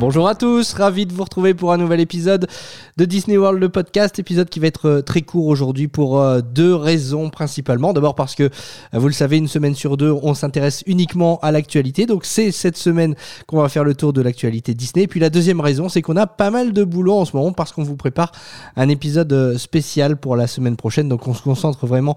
[0.00, 2.48] Bonjour à tous, ravi de vous retrouver pour un nouvel épisode
[2.96, 6.40] de Disney World le podcast, épisode qui va être euh, très court aujourd'hui pour euh,
[6.40, 7.92] deux raisons principalement.
[7.92, 8.48] D'abord parce que euh,
[8.94, 12.06] vous le savez, une semaine sur deux, on s'intéresse uniquement à l'actualité.
[12.06, 13.14] Donc c'est cette semaine
[13.46, 15.06] qu'on va faire le tour de l'actualité Disney.
[15.06, 17.70] Puis la deuxième raison, c'est qu'on a pas mal de boulot en ce moment parce
[17.72, 18.32] qu'on vous prépare
[18.76, 21.08] un épisode spécial pour la semaine prochaine.
[21.08, 22.16] Donc on se concentre vraiment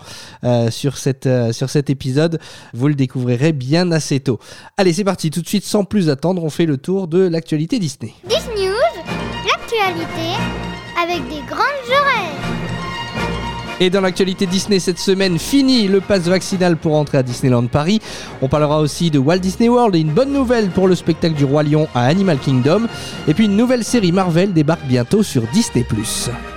[0.70, 2.40] sur, sur cet épisode.
[2.74, 4.40] Vous le découvrirez bien assez tôt.
[4.78, 5.30] Allez, c'est parti.
[5.30, 8.14] Tout de suite, sans plus attendre, on fait le tour de l'actualité Disney.
[8.24, 9.04] Disney News,
[9.46, 10.40] l'actualité
[11.02, 12.58] avec des grandes oreilles.
[13.80, 18.02] Et dans l'actualité Disney cette semaine, fini le pass vaccinal pour entrer à Disneyland Paris.
[18.42, 21.46] On parlera aussi de Walt Disney World et une bonne nouvelle pour le spectacle du
[21.46, 22.88] Roi Lion à Animal Kingdom.
[23.28, 25.86] Et puis une nouvelle série Marvel débarque bientôt sur Disney⁇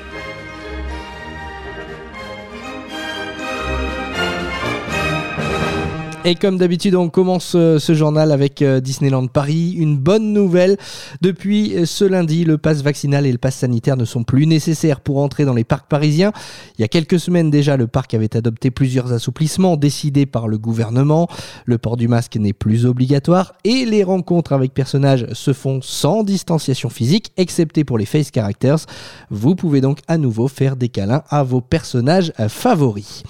[6.27, 9.75] Et comme d'habitude, on commence euh, ce journal avec euh, Disneyland Paris.
[9.79, 10.77] Une bonne nouvelle.
[11.23, 15.01] Depuis euh, ce lundi, le pass vaccinal et le pass sanitaire ne sont plus nécessaires
[15.01, 16.33] pour entrer dans les parcs parisiens.
[16.77, 20.59] Il y a quelques semaines déjà, le parc avait adopté plusieurs assouplissements décidés par le
[20.59, 21.27] gouvernement.
[21.65, 26.23] Le port du masque n'est plus obligatoire et les rencontres avec personnages se font sans
[26.23, 28.85] distanciation physique, excepté pour les face characters.
[29.31, 33.23] Vous pouvez donc à nouveau faire des câlins à vos personnages favoris.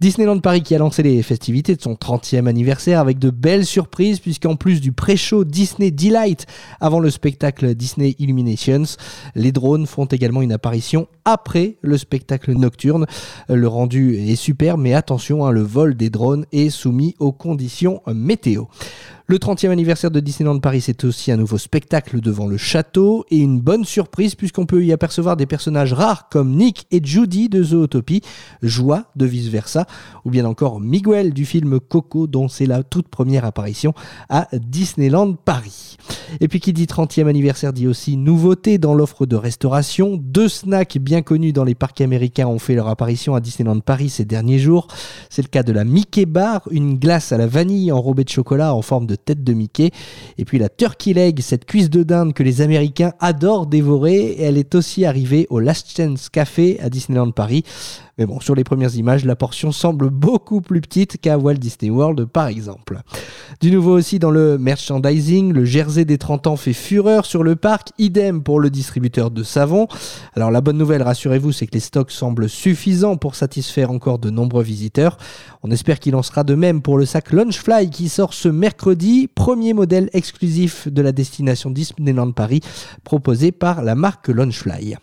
[0.00, 4.20] Disneyland Paris qui a lancé les festivités de son 30e anniversaire avec de belles surprises
[4.20, 6.46] puisqu'en plus du pré-show Disney Delight
[6.80, 8.84] avant le spectacle Disney Illuminations,
[9.34, 13.06] les drones font également une apparition après le spectacle nocturne.
[13.48, 18.00] Le rendu est super mais attention, hein, le vol des drones est soumis aux conditions
[18.06, 18.66] météo.
[19.30, 23.36] Le 30e anniversaire de Disneyland Paris, c'est aussi un nouveau spectacle devant le château et
[23.36, 27.62] une bonne surprise puisqu'on peut y apercevoir des personnages rares comme Nick et Judy de
[27.62, 28.22] Zootopie,
[28.62, 29.86] Joie de Vice Versa,
[30.24, 33.92] ou bien encore Miguel du film Coco dont c'est la toute première apparition
[34.30, 35.98] à Disneyland Paris.
[36.40, 40.16] Et puis qui dit 30e anniversaire dit aussi nouveauté dans l'offre de restauration.
[40.16, 44.08] Deux snacks bien connus dans les parcs américains ont fait leur apparition à Disneyland Paris
[44.08, 44.88] ces derniers jours.
[45.28, 48.74] C'est le cas de la Mickey Bar, une glace à la vanille enrobée de chocolat
[48.74, 49.90] en forme de tête de Mickey.
[50.38, 54.36] Et puis la Turkey Leg, cette cuisse de dinde que les Américains adorent dévorer.
[54.40, 57.64] elle est aussi arrivée au Last Chance Café à Disneyland Paris.
[58.18, 61.88] Mais bon, sur les premières images, la portion semble beaucoup plus petite qu'à Walt Disney
[61.88, 63.00] World par exemple.
[63.60, 67.54] Du nouveau aussi dans le merchandising, le jersey des 30 ans fait fureur sur le
[67.54, 69.86] parc, idem pour le distributeur de savon.
[70.34, 74.30] Alors la bonne nouvelle, rassurez-vous, c'est que les stocks semblent suffisants pour satisfaire encore de
[74.30, 75.16] nombreux visiteurs.
[75.62, 79.28] On espère qu'il en sera de même pour le sac Launchfly qui sort ce mercredi,
[79.32, 82.60] premier modèle exclusif de la destination Disneyland Paris
[83.04, 84.96] proposé par la marque Launchfly.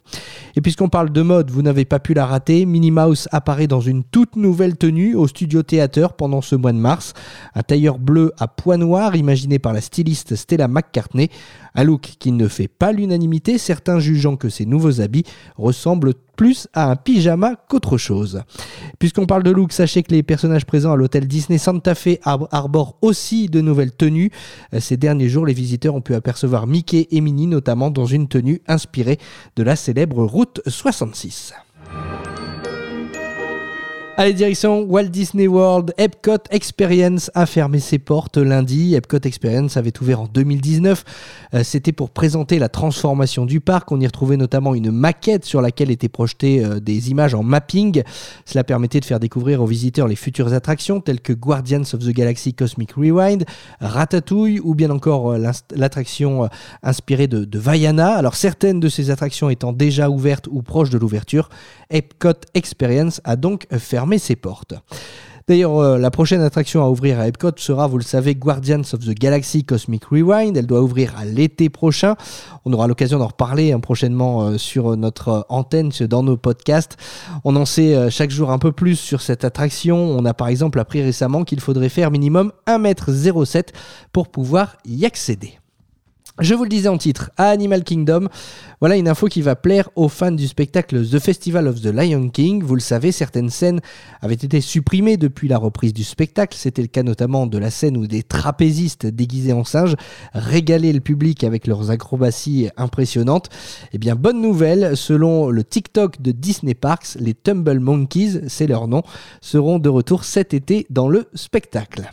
[0.58, 4.04] Et puisqu'on parle de mode, vous n'avez pas pu la rater, Minima apparaît dans une
[4.04, 7.14] toute nouvelle tenue au Studio Théâtre pendant ce mois de mars.
[7.54, 11.30] Un tailleur bleu à poids noirs imaginé par la styliste Stella McCartney.
[11.76, 15.26] Un look qui ne fait pas l'unanimité, certains jugeant que ces nouveaux habits
[15.58, 18.44] ressemblent plus à un pyjama qu'autre chose.
[19.00, 22.98] Puisqu'on parle de look, sachez que les personnages présents à l'hôtel Disney Santa Fe arborent
[23.02, 24.32] aussi de nouvelles tenues.
[24.80, 28.62] Ces derniers jours, les visiteurs ont pu apercevoir Mickey et Minnie notamment dans une tenue
[28.68, 29.20] inspirée
[29.56, 31.54] de la célèbre route 66.
[34.18, 35.94] Allez, direction Walt Disney World.
[35.98, 38.96] Epcot Experience a fermé ses portes lundi.
[38.96, 41.04] Epcot Experience avait ouvert en 2019.
[41.54, 43.92] Euh, c'était pour présenter la transformation du parc.
[43.92, 48.04] On y retrouvait notamment une maquette sur laquelle étaient projetées euh, des images en mapping.
[48.46, 52.12] Cela permettait de faire découvrir aux visiteurs les futures attractions telles que Guardians of the
[52.12, 53.44] Galaxy Cosmic Rewind,
[53.82, 56.48] Ratatouille ou bien encore euh, l'attraction
[56.84, 58.14] inspirée de, de Vaiana.
[58.14, 61.50] Alors certaines de ces attractions étant déjà ouvertes ou proches de l'ouverture,
[61.90, 64.76] Epcot Experience a donc fermé ses portes.
[65.48, 69.02] D'ailleurs, euh, la prochaine attraction à ouvrir à Epcot sera, vous le savez, Guardians of
[69.02, 70.58] the Galaxy Cosmic Rewind.
[70.58, 72.16] Elle doit ouvrir à l'été prochain.
[72.66, 76.98] On aura l'occasion d'en reparler hein, prochainement euh, sur notre antenne, dans nos podcasts.
[77.44, 79.98] On en sait euh, chaque jour un peu plus sur cette attraction.
[79.98, 83.68] On a par exemple appris récemment qu'il faudrait faire minimum 1m07
[84.14, 85.60] pour pouvoir y accéder.
[86.42, 88.28] Je vous le disais en titre, à Animal Kingdom,
[88.82, 92.28] voilà une info qui va plaire aux fans du spectacle The Festival of the Lion
[92.28, 92.62] King.
[92.62, 93.80] Vous le savez, certaines scènes
[94.22, 96.58] avaient été supprimées depuis la reprise du spectacle.
[96.60, 99.96] C'était le cas notamment de la scène où des trapézistes déguisés en singes
[100.34, 103.48] régalaient le public avec leurs acrobaties impressionnantes.
[103.94, 108.90] Eh bien, bonne nouvelle, selon le TikTok de Disney Parks, les Tumble Monkeys, c'est leur
[108.90, 109.04] nom,
[109.40, 112.12] seront de retour cet été dans le spectacle.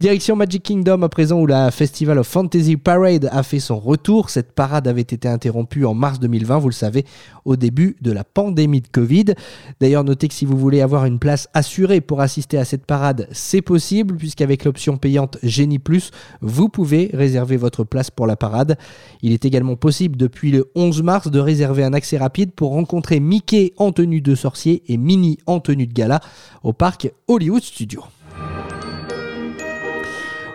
[0.00, 4.30] Direction Magic Kingdom à présent où la Festival of Fantasy Parade a fait son retour.
[4.30, 7.04] Cette parade avait été interrompue en mars 2020, vous le savez,
[7.44, 9.34] au début de la pandémie de Covid.
[9.80, 13.26] D'ailleurs, notez que si vous voulez avoir une place assurée pour assister à cette parade,
[13.32, 16.12] c'est possible puisqu'avec l'option payante Genie Plus,
[16.42, 18.78] vous pouvez réserver votre place pour la parade.
[19.22, 23.18] Il est également possible depuis le 11 mars de réserver un accès rapide pour rencontrer
[23.18, 26.20] Mickey en tenue de sorcier et Minnie en tenue de gala
[26.62, 28.04] au parc Hollywood Studios.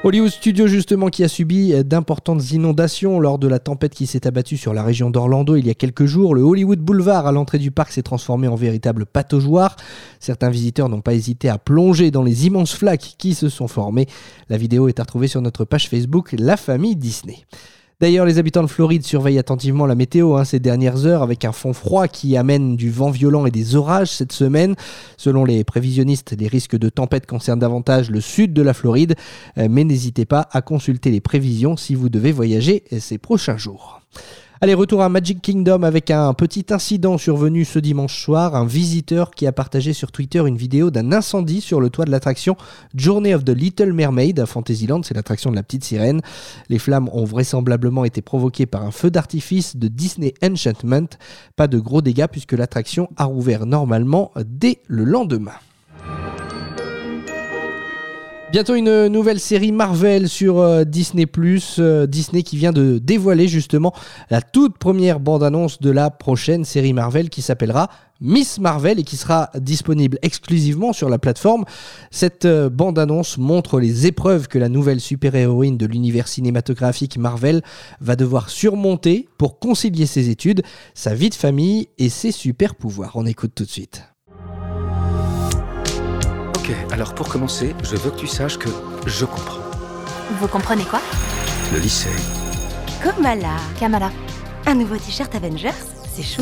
[0.05, 4.57] Hollywood Studios justement qui a subi d'importantes inondations lors de la tempête qui s'est abattue
[4.57, 6.35] sur la région d'Orlando il y a quelques jours.
[6.35, 9.77] Le Hollywood Boulevard à l'entrée du parc s'est transformé en véritable pataugeoire.
[10.19, 14.07] Certains visiteurs n'ont pas hésité à plonger dans les immenses flaques qui se sont formées.
[14.49, 17.37] La vidéo est à retrouver sur notre page Facebook La Famille Disney.
[17.99, 21.51] D'ailleurs, les habitants de Floride surveillent attentivement la météo hein, ces dernières heures avec un
[21.51, 24.75] fond froid qui amène du vent violent et des orages cette semaine.
[25.17, 29.15] Selon les prévisionnistes, les risques de tempête concernent davantage le sud de la Floride,
[29.57, 34.01] euh, mais n'hésitez pas à consulter les prévisions si vous devez voyager ces prochains jours.
[34.63, 38.55] Allez, retour à Magic Kingdom avec un petit incident survenu ce dimanche soir.
[38.55, 42.11] Un visiteur qui a partagé sur Twitter une vidéo d'un incendie sur le toit de
[42.11, 42.55] l'attraction
[42.95, 46.21] Journey of the Little Mermaid à Fantasyland, c'est l'attraction de la petite sirène.
[46.69, 51.09] Les flammes ont vraisemblablement été provoquées par un feu d'artifice de Disney Enchantment.
[51.57, 55.59] Pas de gros dégâts puisque l'attraction a rouvert normalement dès le lendemain.
[58.53, 61.25] Bientôt une nouvelle série Marvel sur euh, Disney⁇
[62.05, 63.93] Disney qui vient de dévoiler justement
[64.29, 67.89] la toute première bande-annonce de la prochaine série Marvel qui s'appellera
[68.21, 71.65] Miss Marvel et qui sera disponible exclusivement sur la plateforme.
[72.11, 77.63] Cette euh, bande-annonce montre les épreuves que la nouvelle super-héroïne de l'univers cinématographique Marvel
[78.01, 80.61] va devoir surmonter pour concilier ses études,
[80.93, 83.13] sa vie de famille et ses super-pouvoirs.
[83.15, 84.12] On écoute tout de suite.
[86.63, 88.69] Ok, alors pour commencer, je veux que tu saches que
[89.05, 89.59] je comprends.
[90.39, 91.01] Vous comprenez quoi?
[91.73, 92.07] Le lycée,
[93.03, 93.57] Kamala.
[93.77, 94.09] Kamala.
[94.65, 95.73] Un nouveau t-shirt Avengers
[96.15, 96.41] C'est chou.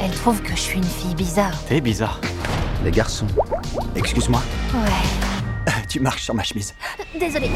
[0.00, 1.50] Elle trouve que je suis une fille bizarre.
[1.68, 2.20] T'es bizarre.
[2.84, 3.26] les garçons.
[3.96, 4.40] Excuse-moi.
[4.72, 5.72] Ouais.
[5.88, 6.72] Tu marches sur ma chemise.
[7.18, 7.50] Désolée.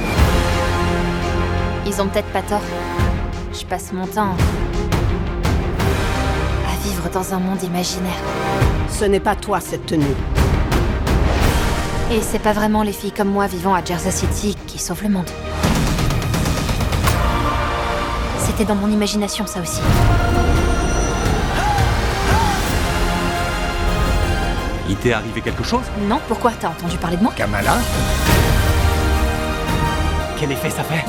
[1.86, 2.62] Ils ont peut-être pas tort.
[3.52, 4.34] Je passe mon temps
[6.66, 8.18] à vivre dans un monde imaginaire.
[8.90, 10.16] Ce n'est pas toi cette tenue.
[12.12, 15.10] Et c'est pas vraiment les filles comme moi vivant à Jersey City qui sauvent le
[15.10, 15.30] monde.
[18.38, 19.80] C'était dans mon imagination, ça aussi.
[24.88, 25.84] Il t'est arrivé quelque chose?
[26.08, 26.50] Non, pourquoi?
[26.58, 27.32] T'as entendu parler de moi?
[27.36, 27.76] Kamala?
[30.36, 31.04] Quel effet ça fait?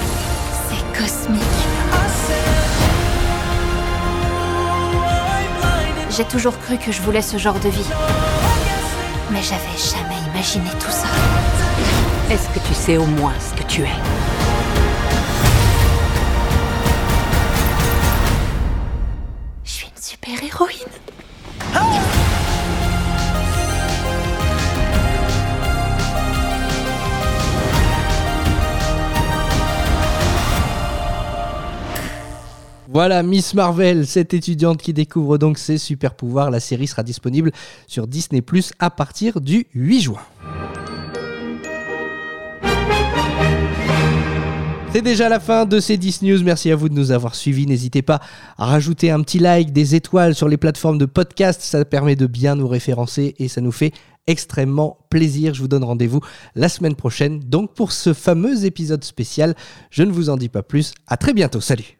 [0.70, 1.42] C'est cosmique.
[6.12, 7.90] J'ai toujours cru que je voulais ce genre de vie.
[9.32, 11.08] Mais j'avais jamais imaginé tout ça.
[12.30, 13.88] Est-ce que tu sais au moins ce que tu es?
[19.64, 20.78] Je suis une super héroïne.
[32.94, 36.52] Voilà Miss Marvel, cette étudiante qui découvre donc ses super pouvoirs.
[36.52, 37.54] La série sera disponible
[37.88, 40.20] sur Disney Plus à partir du 8 juin.
[44.92, 46.44] C'est déjà la fin de ces 10 news.
[46.44, 47.66] Merci à vous de nous avoir suivis.
[47.66, 48.20] N'hésitez pas
[48.58, 51.62] à rajouter un petit like, des étoiles sur les plateformes de podcast.
[51.62, 53.94] Ça permet de bien nous référencer et ça nous fait
[54.28, 55.54] extrêmement plaisir.
[55.54, 56.20] Je vous donne rendez-vous
[56.56, 57.40] la semaine prochaine.
[57.40, 59.56] Donc pour ce fameux épisode spécial,
[59.92, 60.94] je ne vous en dis pas plus.
[61.08, 61.62] À très bientôt.
[61.62, 61.98] Salut.